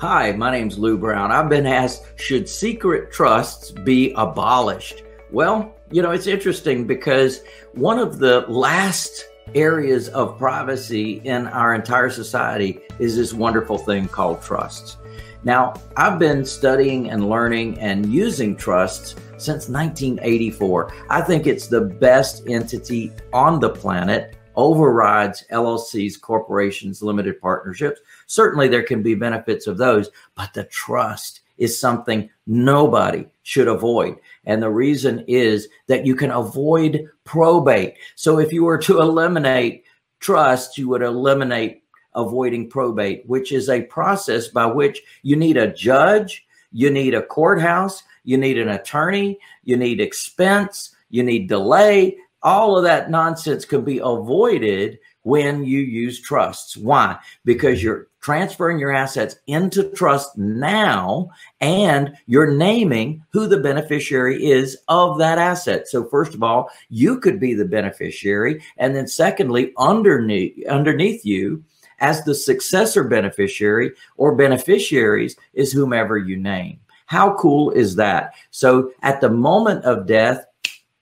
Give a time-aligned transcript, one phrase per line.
[0.00, 1.30] Hi, my name's Lou Brown.
[1.30, 5.02] I've been asked, should secret trusts be abolished?
[5.30, 7.42] Well, you know, it's interesting because
[7.74, 14.08] one of the last areas of privacy in our entire society is this wonderful thing
[14.08, 14.96] called trusts.
[15.44, 20.94] Now, I've been studying and learning and using trusts since 1984.
[21.10, 28.00] I think it's the best entity on the planet overrides LLCs, corporations, limited partnerships.
[28.26, 34.16] Certainly, there can be benefits of those, but the trust is something nobody should avoid.
[34.44, 37.94] And the reason is that you can avoid probate.
[38.16, 39.84] So, if you were to eliminate
[40.20, 41.82] trust, you would eliminate
[42.14, 47.22] avoiding probate, which is a process by which you need a judge, you need a
[47.22, 53.64] courthouse, you need an attorney, you need expense, you need delay, all of that nonsense
[53.64, 56.76] can be avoided when you use trusts.
[56.76, 57.18] Why?
[57.44, 64.78] Because you're transferring your assets into trust now and you're naming who the beneficiary is
[64.88, 65.88] of that asset.
[65.88, 71.64] So first of all, you could be the beneficiary and then secondly underneath underneath you
[71.98, 76.80] as the successor beneficiary or beneficiaries is whomever you name.
[77.06, 78.34] How cool is that?
[78.50, 80.46] So at the moment of death,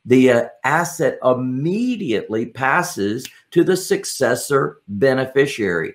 [0.04, 5.94] the uh, asset immediately passes to the successor beneficiary.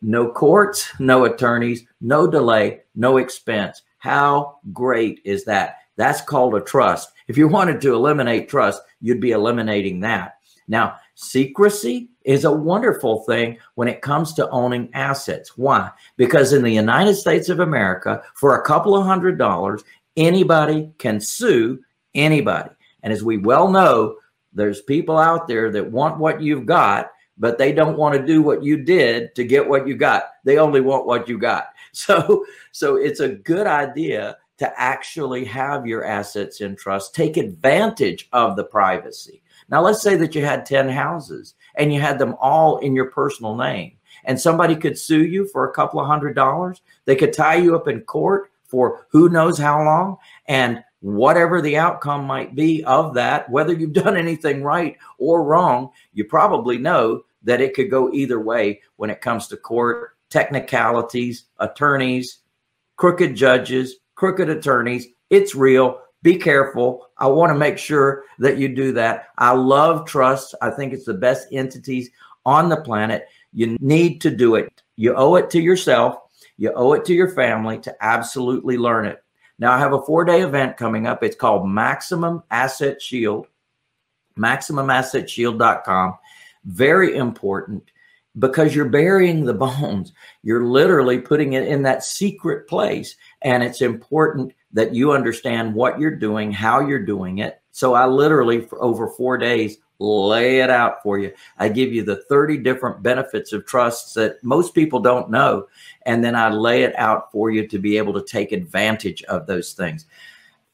[0.00, 3.82] No courts, no attorneys, no delay, no expense.
[3.98, 5.76] How great is that?
[5.96, 7.12] That's called a trust.
[7.28, 10.38] If you wanted to eliminate trust, you'd be eliminating that.
[10.66, 15.56] Now, secrecy is a wonderful thing when it comes to owning assets.
[15.56, 15.90] Why?
[16.16, 19.84] Because in the United States of America, for a couple of hundred dollars,
[20.16, 21.80] anybody can sue
[22.14, 22.70] anybody.
[23.02, 24.16] And as we well know,
[24.52, 28.42] there's people out there that want what you've got, but they don't want to do
[28.42, 30.24] what you did to get what you got.
[30.44, 31.66] They only want what you got.
[31.94, 38.30] So, so it's a good idea to actually have your assets in trust, take advantage
[38.32, 39.42] of the privacy.
[39.68, 43.10] Now, let's say that you had 10 houses and you had them all in your
[43.10, 46.80] personal name, and somebody could sue you for a couple of hundred dollars.
[47.04, 50.16] They could tie you up in court for who knows how long.
[50.46, 55.90] And whatever the outcome might be of that, whether you've done anything right or wrong,
[56.14, 61.44] you probably know that it could go either way when it comes to court, technicalities,
[61.58, 62.38] attorneys,
[62.96, 65.08] crooked judges, crooked attorneys.
[65.28, 65.98] It's real.
[66.22, 67.08] Be careful.
[67.18, 69.26] I want to make sure that you do that.
[69.38, 70.54] I love trust.
[70.62, 72.10] I think it's the best entities
[72.46, 73.26] on the planet.
[73.52, 74.82] You need to do it.
[74.94, 76.16] You owe it to yourself.
[76.56, 79.21] You owe it to your family to absolutely learn it.
[79.62, 81.22] Now, I have a four day event coming up.
[81.22, 83.46] It's called Maximum Asset Shield,
[84.36, 86.18] maximumassetshield.com.
[86.64, 87.92] Very important
[88.40, 90.14] because you're burying the bones.
[90.42, 93.14] You're literally putting it in that secret place.
[93.42, 97.61] And it's important that you understand what you're doing, how you're doing it.
[97.72, 101.32] So I literally, for over four days, lay it out for you.
[101.58, 105.66] I give you the 30 different benefits of trusts that most people don't know.
[106.04, 109.46] And then I lay it out for you to be able to take advantage of
[109.46, 110.06] those things.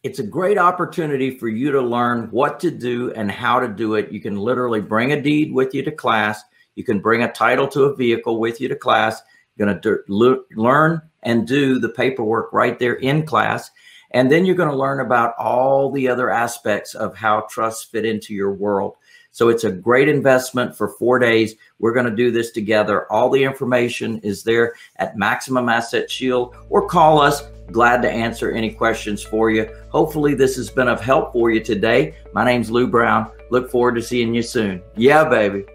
[0.03, 3.95] It's a great opportunity for you to learn what to do and how to do
[3.95, 4.13] it.
[4.13, 6.43] You can literally bring a deed with you to class.
[6.77, 9.21] You can bring a title to a vehicle with you to class.
[9.57, 13.71] You're going to do, learn and do the paperwork right there in class.
[14.13, 18.05] And then you're going to learn about all the other aspects of how trusts fit
[18.05, 18.97] into your world.
[19.31, 21.55] So it's a great investment for four days.
[21.79, 23.11] We're going to do this together.
[23.13, 27.43] All the information is there at Maximum Asset Shield or call us.
[27.71, 29.69] Glad to answer any questions for you.
[29.91, 32.15] Hopefully, this has been of help for you today.
[32.33, 33.31] My name's Lou Brown.
[33.51, 34.83] Look forward to seeing you soon.
[34.97, 35.67] Yeah, baby.